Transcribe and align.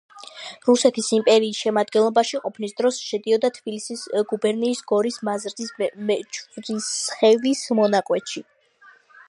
რუსეთის 0.67 1.09
იმპერიის 1.17 1.59
შემადგენლობაში 1.65 2.39
ყოფნის 2.45 2.73
დროს 2.79 2.97
შედიოდა 3.09 3.51
თბილისის 3.57 4.03
გუბერნიის 4.33 4.83
გორის 4.93 5.21
მაზრის 5.29 5.71
მეჯვრისხევის 6.09 7.63
მონაკვეთში. 7.83 8.47